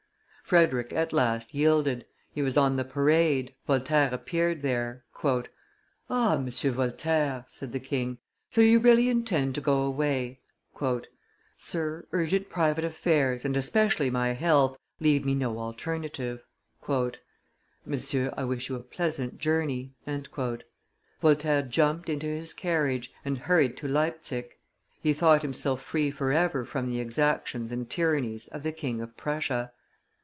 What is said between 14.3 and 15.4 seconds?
health, leave me